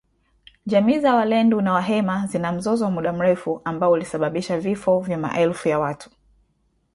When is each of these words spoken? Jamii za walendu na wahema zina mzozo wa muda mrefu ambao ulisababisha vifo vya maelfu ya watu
Jamii 0.65 0.99
za 0.99 1.15
walendu 1.15 1.61
na 1.61 1.73
wahema 1.73 2.27
zina 2.27 2.51
mzozo 2.51 2.85
wa 2.85 2.91
muda 2.91 3.13
mrefu 3.13 3.61
ambao 3.63 3.91
ulisababisha 3.91 4.59
vifo 4.59 4.99
vya 4.99 5.17
maelfu 5.17 5.69
ya 5.69 5.79
watu 5.79 6.09